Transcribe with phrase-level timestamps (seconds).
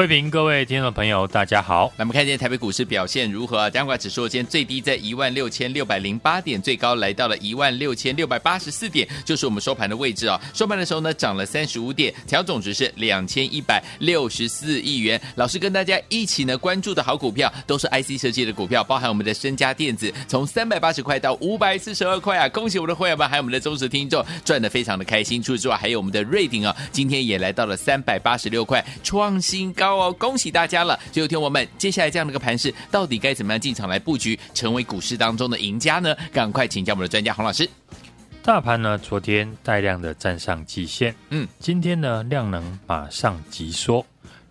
[0.00, 1.92] 慧平，各位听众朋友，大家好。
[1.94, 3.68] 那么看见台北股市表现如何啊？
[3.68, 10.40] 加权指数今天最低在一万六千六百零八点，最高来到了一万六千六百八十四点，就是我们收盘的位置啊。
[10.54, 15.20] 收盘的时候呢，涨了三十五点，调总值是两千一百六十四亿元。
[15.34, 22.48] 老师跟大家一起呢关注的好股票，都是 IC 设计的股票，包含我们的升佳电子，从三百八十块到五百四十二块啊！
[22.48, 25.42] 恭喜我们的会员们，还有我们的忠实听众，赚的非常的开心。
[25.42, 30.12] 除此之外，还有我们的瑞鼎啊，今天也来到了三百八十六块，创新高哦！
[30.18, 30.70] 恭喜大家！
[30.70, 36.14] 加了，就听我们接下来这样的一个盘势，到底该怎么样进场来布局，成为股市当中的赢家呢？
[36.32, 37.68] 赶快请教我们的专家洪老师。
[38.40, 44.06] 大盘呢，昨天带量的站上季线，嗯，今天呢量能马上急缩，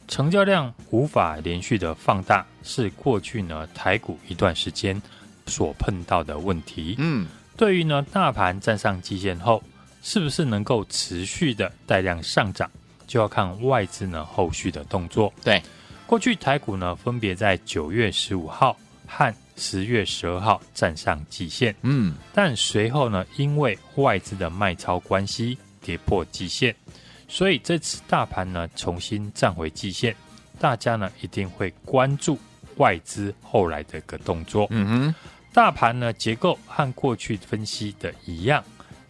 [0.09, 5.01] 成交量无法连续的放大，是过去呢台股一段时间
[5.47, 6.95] 所碰到的问题。
[6.97, 7.25] 嗯，
[7.55, 9.63] 对于呢大盘站上季线后，
[10.03, 12.69] 是不是能够持续的带量上涨，
[13.09, 15.33] 就要看外资呢后续的动作。
[15.43, 15.61] 对。
[16.05, 26.75] 过去台股呢，分别在九月十五号和十月十二号站上季线，嗯，但随后呢，因为外资的卖超关系跌破季线，
[27.27, 30.15] 所以这次大盘呢重新站回季线，
[30.59, 32.39] 大家呢一定会关注
[32.77, 34.65] 外资后来的一个动作。
[34.71, 35.15] 嗯哼，
[35.53, 38.63] 大盘呢结构和过去分析的一样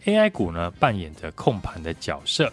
[0.04, 2.52] ，AI 股呢扮演着控盘的角色。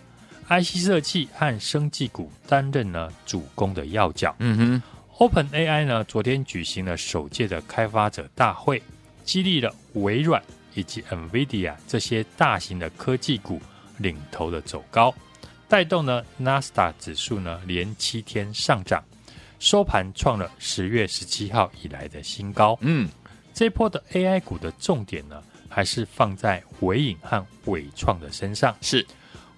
[0.50, 4.34] IC 设计和生技股担任了主攻的要角。
[4.40, 4.82] 嗯哼
[5.18, 8.82] ，Open AI 呢，昨天举行了首届的开发者大会，
[9.26, 10.42] 激励了微软
[10.74, 13.62] 以及 NVIDIA 这些大型的科技股
[13.98, 15.14] 领头的走高，
[15.68, 19.04] 带动呢纳斯达指数呢连七天上涨，
[19.60, 22.78] 收盘创了十月十七号以来的新高。
[22.80, 23.10] 嗯，
[23.54, 28.74] 这波的 AI 股的重点呢，还是放在伟影和伟创的身上。
[28.80, 29.06] 是。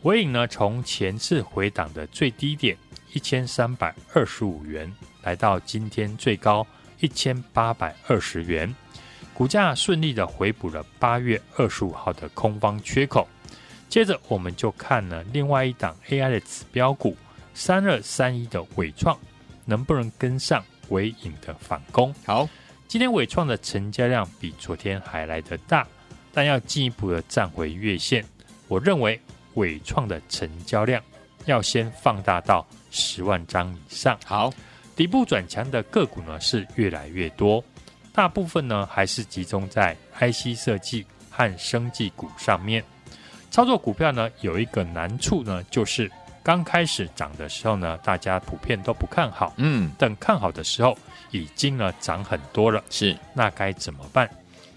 [0.03, 2.77] 纬颖呢，从前次回档的最低点
[3.11, 4.89] 一千三百二十五元，
[5.23, 6.65] 来到今天最高
[7.01, 8.73] 一千八百二十元，
[9.33, 13.27] 股价顺利的回补了八月二十五号的空方缺口。
[13.89, 17.17] 接着，我们就看了另外一档 AI 的指标股
[17.53, 19.19] 三二三一的伟创，
[19.65, 22.15] 能不能跟上尾影的反攻？
[22.25, 22.47] 好，
[22.87, 25.85] 今天伟创的成交量比昨天还来得大，
[26.31, 28.23] 但要进一步的站回月线，
[28.69, 29.19] 我认为。
[29.59, 31.03] 纬创的成交量
[31.45, 34.17] 要先放大到十万张以上。
[34.25, 34.51] 好，
[34.95, 37.63] 底部转强的个股呢是越来越多，
[38.13, 42.83] 大部分呢还是集中在 IC 设计和生技股上面。
[43.51, 46.09] 操作股票呢有一个难处呢，就是
[46.41, 49.53] 刚开始涨的时候呢，大家普遍都不看好。
[49.57, 50.97] 嗯，等看好的时候，
[51.31, 52.83] 已经呢涨很多了。
[52.89, 54.29] 是，那该怎么办？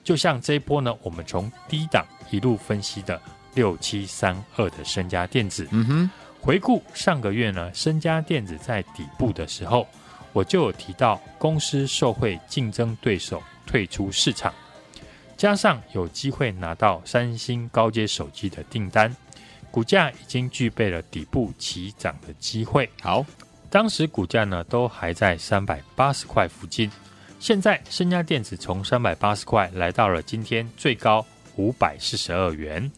[0.02, 3.20] 就像这一波呢，我们从低档一路分析的。
[3.54, 9.86] 六七三二的身家电子，嗯哼，回顾上个月呢，身家电子在底部的时候，
[10.32, 14.52] 我就有提到公司受惠竞争对手退出市场，
[15.36, 19.14] 加上有机会拿到三星高阶手机的订单，
[19.70, 22.88] 股价已经具备了底部起涨的机会。
[23.02, 23.24] 好，
[23.68, 26.90] 当时股价呢都还在三百八十块附近，
[27.38, 31.24] 现在身家电子从三百八十块来到了今天最高
[31.56, 32.90] 五百四十二元。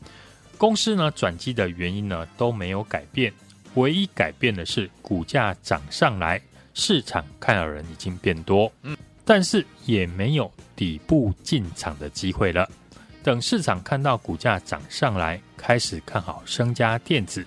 [0.57, 3.33] 公司呢转机的原因呢都没有改变，
[3.75, 6.41] 唯一改变的是股价涨上来，
[6.75, 12.69] 市场看好人已经变多，嗯，但是也没有底部进场的机会了。
[13.23, 17.45] 等市场看到股价涨上来，开始看好升家电子，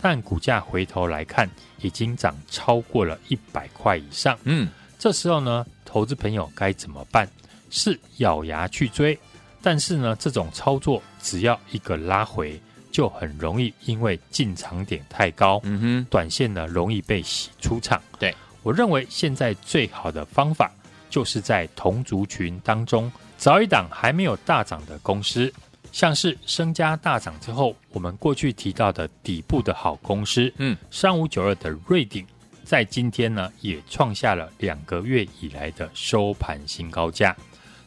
[0.00, 1.48] 但股价回头来看，
[1.80, 7.28] 已经涨超过了一百块以上，嗯，这时候呢，投资朋友该怎么办？
[7.70, 9.16] 是咬牙去追？
[9.62, 12.60] 但是呢，这种操作只要一个拉回，
[12.90, 18.00] 就很容易因为进场点太高，嗯哼，短线呢容易被洗出场。
[18.18, 20.70] 对，我认为现在最好的方法，
[21.08, 25.52] 就是在同族群当中找一档还没有大涨的公司，
[25.92, 32.26] 像是升家大涨之后，我们过去提到的底部的好公司，嗯，三五九二的瑞鼎，
[32.64, 37.36] 在今天呢也创下了两个月以来的收盘新高价。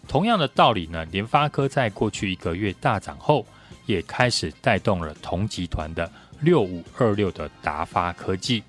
[0.08, 3.46] 同样的道理呢，联发科在过去一个月大涨后，
[3.86, 6.12] 也开始带动了同集团的
[6.42, 8.64] 六五二六的达发科技。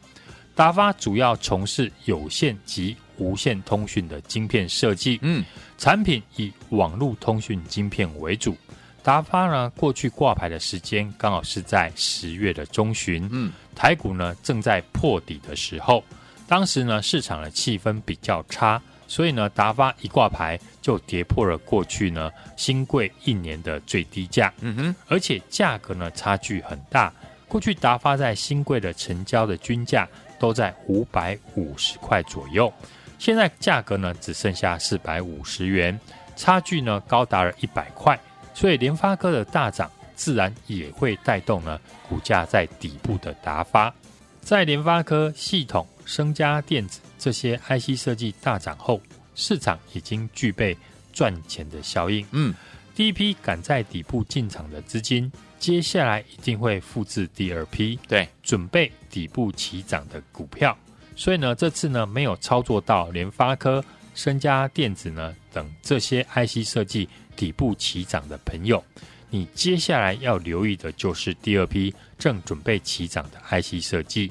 [0.54, 5.44] 达发主要从事有线及无线通讯的晶片设计，嗯，
[5.76, 8.56] 产品以网络通讯晶片为主。
[9.02, 16.02] 达发呢，过去挂牌的时间刚好是在十月的中旬，嗯，台股呢正在破底的时候，
[16.46, 18.80] 当时呢，市场的气氛比较差，
[19.14, 24.52] 所以呢，达发一挂牌就跌破了过去呢新贵一年的最低价。
[24.60, 27.12] 嗯哼，而且价格呢差距很大。
[27.46, 32.72] 过去达发在新贵的成交的均价都在五百五十块左右，
[33.16, 35.96] 现在价格呢只剩下四百五十元，
[36.34, 38.18] 差距呢高达了一百块。
[38.52, 43.94] 所以联发科的大涨，自然也会带动呢股价在底部的达发。
[44.40, 45.86] 在联发科系统。
[46.04, 49.00] 升家电子这些 IC 设计大涨后，
[49.34, 50.76] 市场已经具备
[51.12, 52.26] 赚钱的效应。
[52.32, 52.54] 嗯，
[52.94, 60.76] 第一批赶在底部进场的资金，接下来一定会复制第二批，对，准备底部起涨的股票。
[61.16, 63.84] 所以呢，这次呢没有操作到联发科、
[64.14, 68.84] 升家电子呢等这些 IC 设计底部起涨的朋友，
[69.30, 74.30] 你接下来要留意的就是第二批正准备起涨的 IC 设计。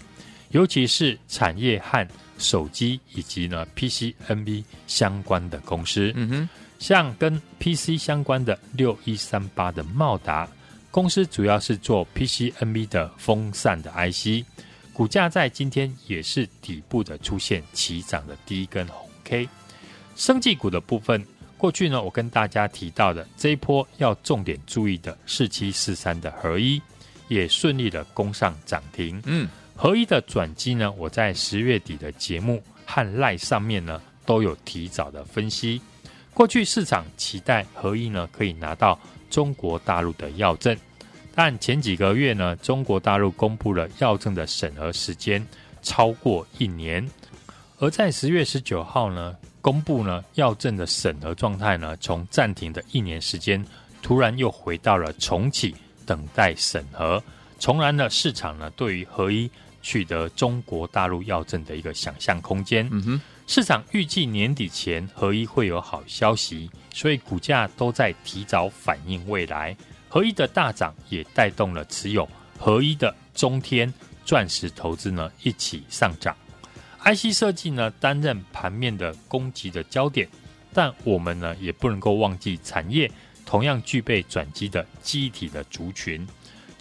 [0.54, 2.08] 尤其是产业和
[2.38, 10.48] 手机以及呢 PCNB 相关的公司，嗯哼，像跟 PC 相关的六一三八的茂达
[10.92, 14.46] 公司，主要是做 PCNB 的风扇的 IC，
[14.94, 19.50] 股价在今天也是底部的出现起涨的第一根红 K。
[20.16, 21.26] 生技股的部分，
[21.58, 26.80] 过去呢我跟大家提到的这一波要重点注意的四七四三的合一，
[27.28, 29.50] 也顺利的攻上涨停，嗯。
[29.76, 35.82] 合一的转机呢，我在十月底的节目和 LINE 上面呢都有提早的分析。
[36.34, 38.98] 过去市场期待合一呢可以拿到
[39.30, 40.76] 中国大陆的药证，
[41.36, 45.46] 但前几个月呢，中国大陆公布了药证的审核时间
[45.82, 47.08] 超过一年，
[47.80, 53.64] 而在十月十九号呢，公布呢药证的审核状态呢从暂停的一年时间，
[54.02, 57.22] 突然又回到了重启等待审核，
[57.64, 59.50] 重燃了市场呢对于合一。
[59.86, 69.76] 取得中国大陆药证的一个想象空间，嗯哼，市场预计年底前合一会有好消息，所以股价都在提早反映未来。
[70.08, 72.26] 合一的大涨也带动了持有
[72.58, 73.94] 合一的中天、
[74.24, 76.34] 钻石投资呢一起上涨。
[77.04, 80.26] IC 设计呢担任盘面的攻击的焦点，
[80.72, 83.12] 但我们呢也不能够忘记产业
[83.46, 86.26] 同样具备转机的记忆体的族群。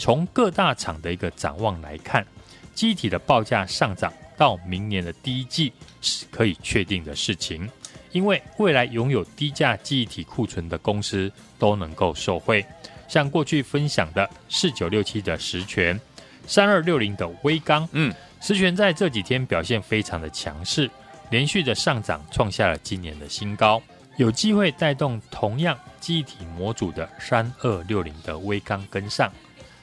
[0.02, 2.26] 从各大厂的一个展望来看。
[2.74, 7.70] 机体的报价上涨到明年的第一季是可以确定的事情，
[8.10, 12.66] 因为未来拥有低价记忆体库存的公司都能够受惠。
[13.06, 16.00] 像过去分享的四九六七的实权，
[16.48, 20.90] 三二六零的微刚，嗯，实权在这几天表现非常的强势，
[21.30, 23.80] 连续的上涨创下了今年的新高，
[24.16, 29.30] 有机会带动同样记忆体模组的三二六零的微刚跟上。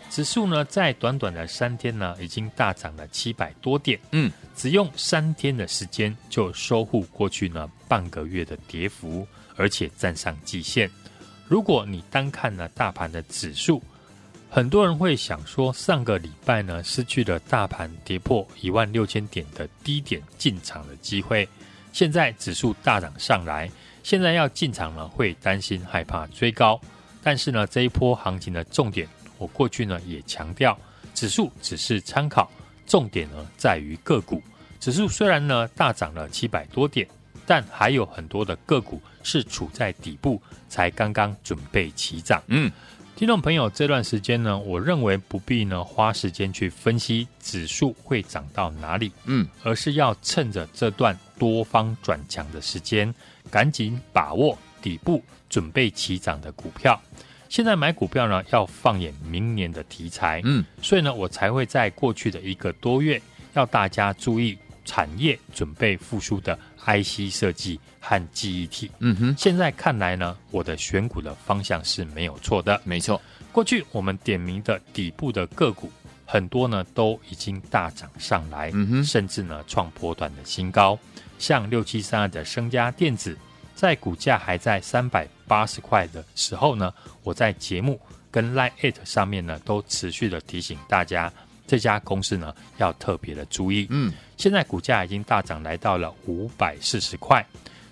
[0.10, 4.00] 指数呢，在短短的三天呢，已经大涨了七百多点。
[4.12, 9.26] 嗯，只用三天的时间就收复过去呢半个月的跌幅，
[9.56, 10.90] 而且站上季线。
[11.48, 13.82] 如果你单看呢大盘的指数，
[14.50, 21.48] 很多人会想说，上个礼拜呢失去了大盘跌破一万六千点的低点进场的机会，
[21.94, 23.70] 现在指数大涨上来，
[24.02, 26.82] 现在要进场呢会担心害怕追高。
[27.22, 29.08] 但是呢，这一波行情的重点。
[29.40, 30.78] 我过去呢也强调，
[31.16, 32.52] 指数只是参考，
[32.86, 34.40] 重点呢在于个股。
[34.80, 37.08] 指数虽然呢大涨了七百多点，
[37.48, 42.42] 但还有很多的个股是处在底部，才刚刚准备起涨。
[42.48, 42.72] 嗯，
[43.16, 53.14] 听众朋友，这段时间呢，我认为不必呢花时间去分析指数会涨到哪里，嗯，而是要趁着这段多方转强的时间，
[53.50, 57.02] 赶紧把握底部准备起涨的股票。
[57.50, 63.20] 现在买股票呢，要放眼明年的题材，嗯，所以呢，我才会在过去的一个多月，
[63.54, 69.36] 要大家注意产业准备复苏的 IC 设计和记忆体，嗯哼。
[69.36, 73.20] 现在看来呢，我的选股的方向是没有错的，没错。
[73.52, 75.92] 过去我们点名的底部的个股，
[76.26, 80.98] 很多呢都已经大涨上来，嗯哼，甚至呢创波段的新高，
[81.40, 83.36] 像六七三二的升家电子。
[83.74, 91.34] 在股价还在三百八十块的时候呢，我在节目跟 Line@ 上面呢，都持续的提醒大家，
[91.66, 93.88] 这家公司呢要特别的注意。
[93.90, 97.44] 嗯，现在股价已经大涨来到了五百四十块。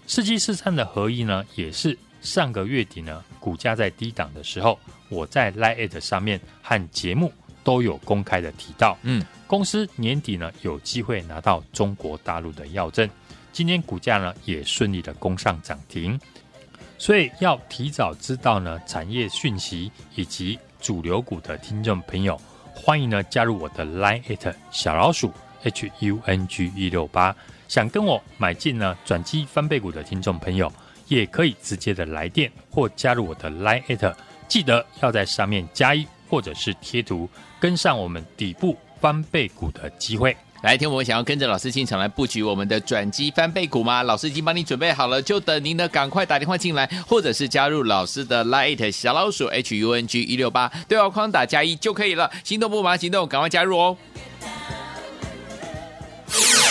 [0.05, 7.33] 四七四三的合一呢，也是上个月底呢，股价在低档的时候，我在 Line@ 上面和节目
[7.63, 8.95] 都有公开的提到。
[9.01, 13.09] 嗯，公司年底呢有机会拿到中国大陆的药证。
[13.51, 16.19] 今天股价呢也顺利的攻上涨停，
[16.97, 22.39] 所以要提早知道呢产业讯息以及主流股的听众朋友，
[22.73, 25.31] 欢迎呢加入我的 Line@ 小老鼠
[25.63, 27.35] H U N G 一六八。
[27.67, 30.71] 想跟我买进呢转机翻倍股的听众朋友，
[31.07, 34.15] 也可以直接的来电或加入我的 Line，
[34.47, 40.35] 记得要在上面加一或者是贴图，跟上我们底部翻倍股的机会。
[40.63, 44.01] 来，听我们想要跟着老师进场来布局我们的转机翻倍股吗？
[44.01, 52.31] 老师已经帮你准备好了，就等您呢赶快打电话进来，或者是加入老师的 Light 小老鼠 H U N G 一六八对话框打加一就可以了。
[52.43, 53.95] 心动不忙行动，赶快加入哦！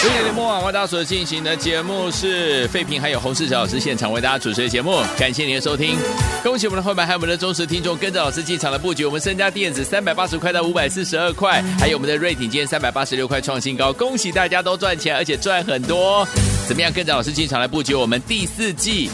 [0.03, 5.97] 今天的末晚为大家所进行的节目是费平还有洪世哲老师现场为大家主持的节目，感谢您的收听，
[6.45, 16.29] 恭喜我们的会员还有我们的忠实听众跟着老师进场的布局，我们身家电子三百八十块到五百四十二块，还有我们的瑞鼎今天三百八十六块创新高，恭喜大家都赚钱，而且赚很多，
[16.69, 19.11] 怎么样跟着老师进场来布局我们第四季？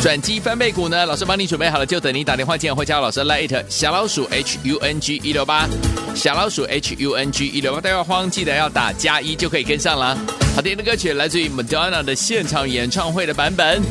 [0.00, 1.04] 转机翻倍股呢？
[1.04, 5.68] 老师帮你准备好了，就等你打电话进来或加老师 Line 小老鼠 H U N G 一六八，
[6.14, 10.16] 小老鼠 H U N G 一六八，对话框记得要打加一就可以跟上了。
[10.54, 13.82] 好听的歌曲来自于 Madonna 的现场演唱会的版本，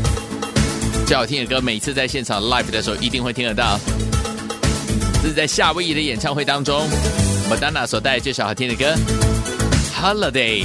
[1.06, 3.78] 最好听的歌，每次在现场 live 的时候一定会听得到。
[5.22, 6.88] 这是在夏威夷的演唱会当中
[7.50, 8.96] ，Madonna 所带来最好听的歌
[9.94, 10.64] Holiday，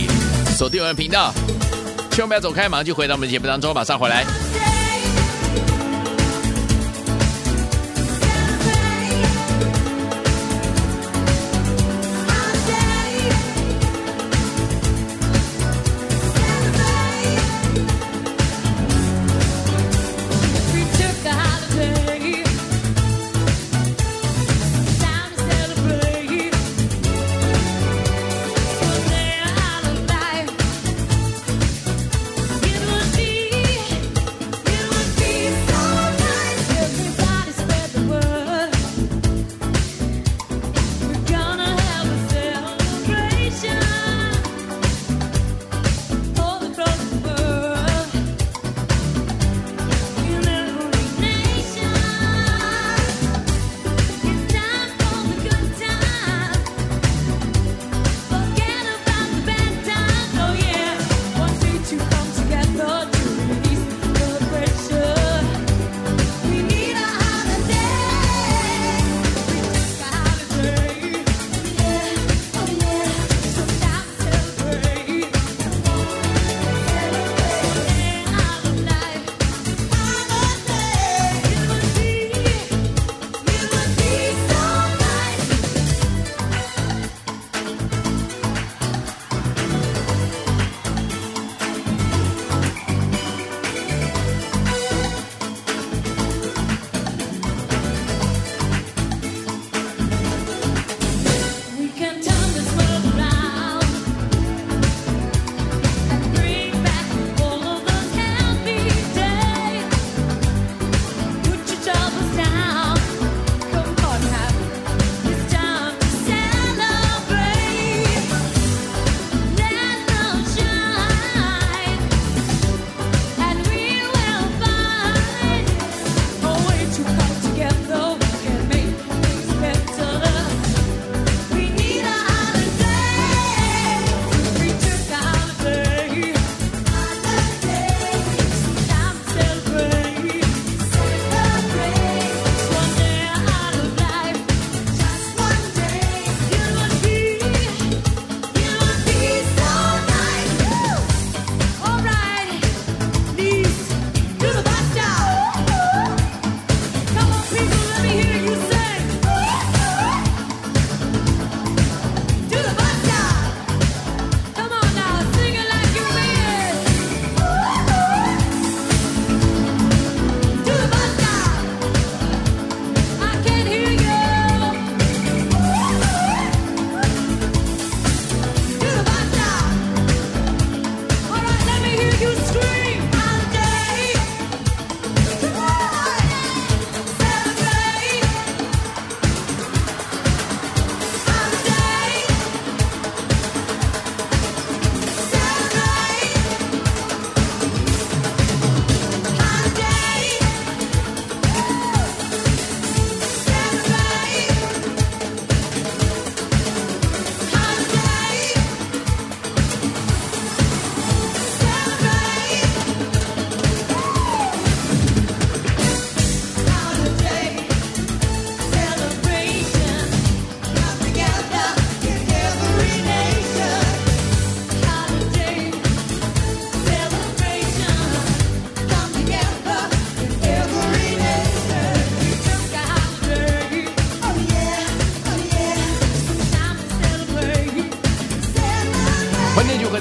[0.57, 1.35] 锁定我们频道，
[2.13, 4.25] 千万不要走开，马上就回到我们的节目当中，马上回来。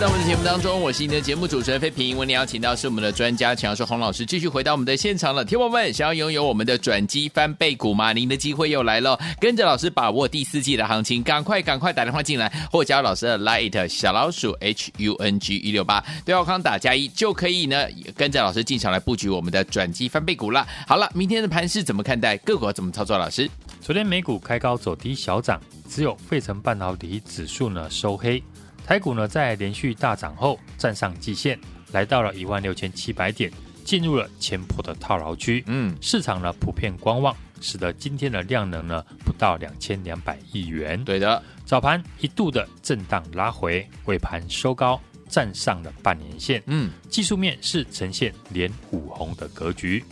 [0.02, 2.18] 在我们的节目当中，我是你的节目主持人费平。
[2.18, 5.46] 为你邀请到是我们的专家强叔洪老师，继续回到我们的现场了。
[5.46, 8.12] 听友们，想要拥有我们的转机翻倍股吗？
[8.12, 20.66] 您的机会又来了，跟着老师把握第四季的行情，赶快赶快打电话进来，或加入老师的 Light 小老鼠 H U N G 一六八，对话框打加一就可以呢，跟着老师进场来布局我们的转机翻倍股了。
[20.88, 22.36] 好了，明天的盘势怎么看待？
[22.38, 23.20] 个股怎么操作？
[23.20, 23.48] 老师，
[23.80, 28.42] 昨天美股开高走低小涨，只有费城半导体指数呢收黑。
[28.86, 31.58] 台股呢，在连续大涨后站上季线，
[31.92, 33.52] 来到了一万六千七百点，
[33.86, 35.64] 进入了前波的套牢区。
[35.68, 41.02] 嗯，市场呢普遍观望，使得今天的量能呢不到两千两百亿元。
[41.06, 46.62] 对的，早盘一度的震荡拉回，尾盘收高，站上了半年线。
[46.66, 50.04] 嗯，技术面是呈现连五红的格局。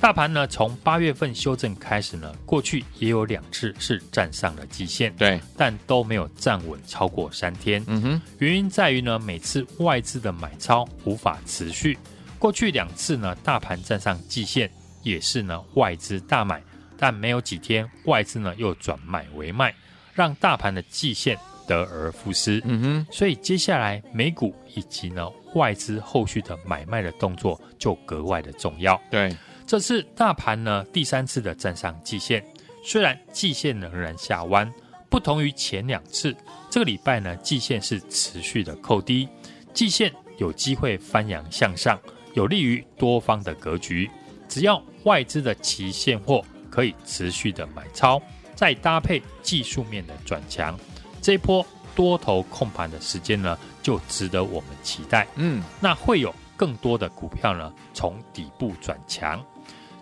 [0.00, 7.84] 大盘呢，从八月份修正开始呢，过去也有两次是站上了季线，对，但都没有站稳超过三天。
[7.86, 11.98] 嗯哼，原因在于呢，每次外资的买超无法持续。
[12.38, 14.70] 过去两次呢，大盘站上季线
[15.02, 16.62] 也是呢外资大买，
[16.96, 19.74] 但没有几天外资呢又转买为卖，
[20.14, 22.62] 让大盘的季线得而复失。
[22.64, 28.98] 嗯哼，所以接下来美股以及呢外资后续的买卖的动作就格外的重要。
[29.10, 29.30] 对。
[29.70, 32.44] 这次大盘呢第三次的站上季线，
[32.82, 34.68] 虽然季线仍然下弯，
[35.08, 36.36] 不同于前两次，
[36.68, 39.28] 这个礼拜呢季线是持续的扣低，
[39.72, 41.96] 季线有机会翻扬向上，
[42.34, 44.10] 有利于多方的格局。
[44.48, 48.20] 只要外资的期现货可以持续的买超，
[48.56, 50.76] 再搭配技术面的转强，
[51.22, 55.28] 这一波多头控盘的时间呢就值得我们期待。
[55.36, 59.40] 嗯，那会有更多的股票呢从底部转强。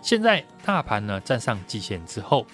[0.01, 2.45] 现在大盘呢站上季线之后，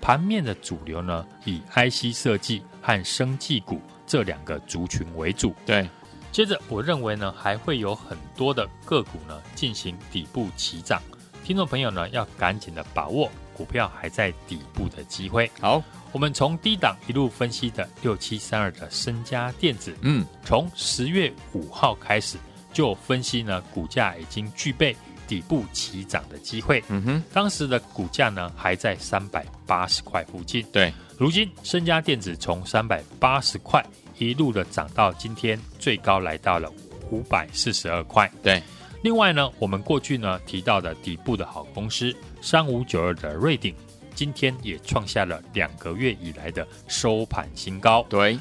[0.00, 5.54] 盘面的主流呢以 IC 设计和生技股这两个族群为主。
[5.66, 5.88] 对，
[6.30, 11.02] 接着我认为呢还会有很多的个股呢进行底部起涨，
[11.44, 15.50] 听众朋友呢要赶紧的把握股票还在底部的机会。
[15.60, 15.82] 好，
[16.12, 22.36] 我们从低档一路分析的六七三二的升佳电子，嗯，从十月五号开始
[22.72, 24.96] 就分析呢股价已经具备。
[25.30, 33.80] 底部起涨的机会，嗯哼，当时的股价呢还在三百八十块附近，对，如今升佳电子从三百八十块
[34.18, 36.68] 一路的涨到今天最高来到了
[37.12, 38.60] 五百四十二块，对。
[39.02, 42.12] 另外呢，我们过去呢提到的底部的好公司
[42.42, 43.72] 三五九二的瑞鼎，
[44.16, 48.36] 今天也创下了两个月以来的收盘新高，对。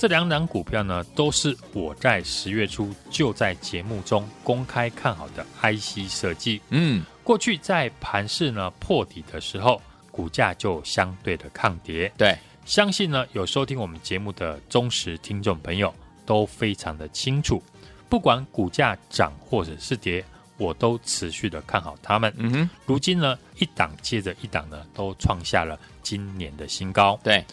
[0.00, 6.58] 这两档股票呢，都是我在十月初就在节目中公开看好的 IC 设计。
[6.70, 9.78] 嗯，过去在盘市呢破底的时候，
[10.10, 12.10] 股价就相对的抗跌。
[12.16, 12.34] 对，
[12.64, 17.62] 相信呢有收听我们节目的忠实听众朋友都非常的清楚，
[18.08, 20.24] 不管股价涨或者是跌，
[20.56, 22.32] 我都持续的看好他们。
[22.38, 27.20] 嗯哼，如今呢一档接着一档呢都创下了今年的新高。
[27.22, 27.44] 对，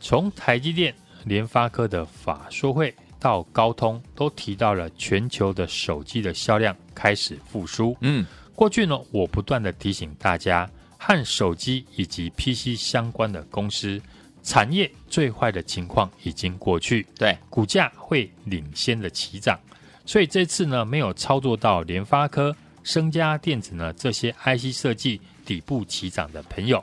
[0.00, 0.94] 从台积电。
[1.24, 7.96] 联发科的法说会到高通都提到了全球的手机的销量开始复苏。
[8.00, 14.00] 嗯，过去呢，我不断的提醒大家，和手机以及 PC 相关的公司
[14.42, 19.58] 产业最坏的情况已经过去，对，股价会领先的起涨。
[20.04, 26.82] 所以这次呢，没有操作到联发科、升家电子呢这些 IC 设计底部起涨的朋友，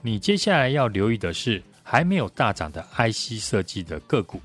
[0.00, 1.62] 你接下来要留意的是。
[1.84, 4.40] 还没有大涨的 IC 设计的个股，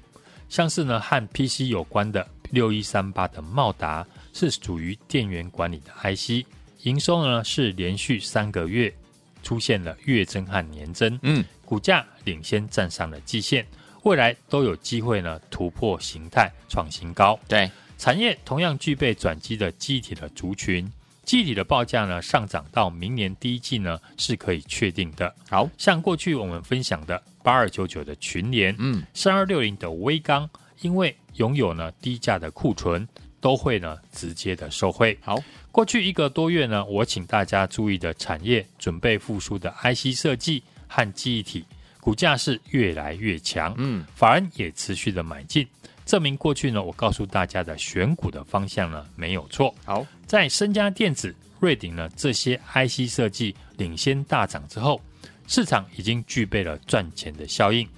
[0.49, 6.45] 像是呢和 PC 有关的六一三八的茂达，是属于电源管理的 IC，
[6.84, 8.93] 营收呢是连续三个月
[9.41, 13.65] 出现了月增和年增，嗯，股价领先站上了季线，
[14.04, 17.39] 未来都有机会呢突破形态创新高。
[17.47, 20.91] 对，产业同样具备转机的记忆体的族群。
[21.23, 25.34] 记忆体的报价呢上涨到明年第一季呢是可以确定的。
[25.49, 30.49] 好像过去我们分享的八二九九的群联，嗯，三二六零的微刚，
[30.82, 33.08] 因为拥有呢低价的库存，
[33.39, 35.17] 都会呢直接的受惠。
[35.21, 35.38] 好，
[35.71, 41.63] 过去一个多月呢，我请大家注意的产业准备复苏的 IC 设计和记忆体，
[42.01, 45.67] 股价是越来越强，嗯，法人也持续的买进。
[46.05, 49.73] 证明过去呢，我告诉大家的选股的方向呢没有错。
[49.86, 55.01] 好，在升佳电子、瑞鼎呢这些 IC 设计领先大涨之后，
[55.47, 57.89] 市场已经具备了赚钱的效应。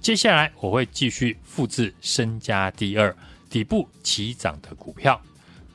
[0.00, 3.12] 接下来我会继续复制升佳第二
[3.50, 5.20] 底部起涨的股票，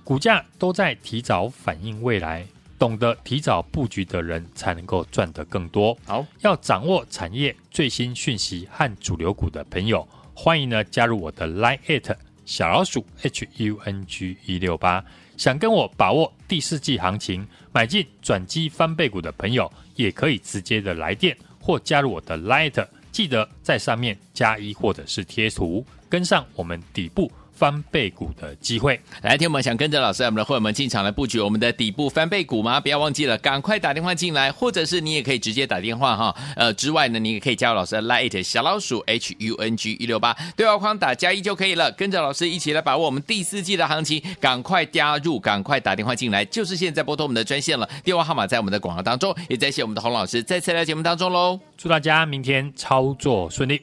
[0.05, 2.47] 股价都在提早反映未来，
[2.79, 5.97] 懂得提早布局的人才能够赚得更多。
[6.05, 10.07] 好，要掌握产业最新讯息和主流股的朋友。
[10.33, 15.03] 欢迎呢加入我的 Line@ 小老鼠 H U N G 一六八。
[15.37, 27.31] 想跟我把握第四季行情，买进转机翻倍股的朋友，也可以直接的来电或加入我的 Light，记得在上面加一或者是贴图，跟上我们底部。
[27.55, 32.79] 翻倍股的机会，来听我们想跟着老师，我们的会员们进场来布局我们的底部翻倍股吗？
[32.79, 36.35] 不要忘记了，赶快打电话进来，或者是你也可以直接打电话哈。
[36.55, 51.59] 呃，之外呢，你也可以加入老师的 Lite 小老鼠 H U N G 一六八对话框打加一就可以了，跟着老师一起来把握我们第四季的行情，赶快加入，赶快打电话进来，就是现在拨通我们的专线了，电话号码在我们的广告当中，也在谢我们的洪老师再次来节目当中喽。
[51.77, 53.81] 祝大家明天操作顺利。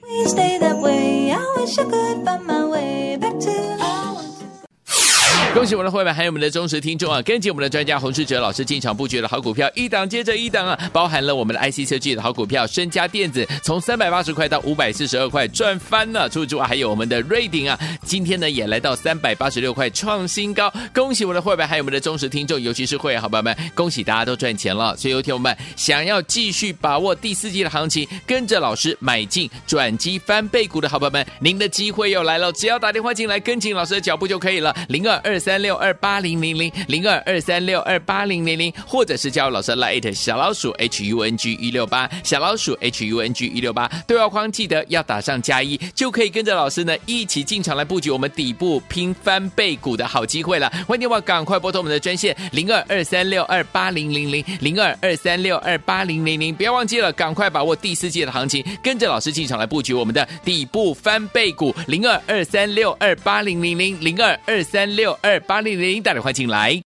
[5.55, 7.21] 恭喜我们的会员，还有我们的忠实听众啊！
[7.21, 10.79] 跟紧我们的专家洪世哲老师进场布局的好股票，一档接着一档啊！
[10.95, 20.73] 包含了我们的 IC 设计的好股票，身家电子从三百八十块到五百四十二块赚翻了，除此之外还有我们的瑞鼎啊，今天呢也来到三百八十六块创新高。
[20.95, 24.97] 恭喜我们的会员，还有我们的忠实听众，尤其是会员好朋友们，恭喜大家都赚钱了！
[24.97, 35.42] 所以有听我们想要继续把握第四季的行情，跟着老师买进转机翻倍股的好朋友们，您的机会又来了，只要打电话进来跟紧老师的脚步就可以了，零二二。
[35.43, 50.71] 三六二八零零零零二二三六二八零零零，或者是加入老师 Lite 小老鼠 H U N G 一六八小老鼠 H U N G 一六八对话框记得要打上加一，就可以跟着老师呢一起进场来布局我们底部拼翻倍股的好机会了。
[50.87, 65.32] 欢迎电话赶快拨通我们的专线零二二三六二八零零零零二二三六二八零零零，不要忘记了，赶快把握第四季的行情，跟着老师进场来布局我们的底部翻倍股零二二三六二八零零零零二二三六二。
[65.33, 66.83] 二八零零，打电话进来。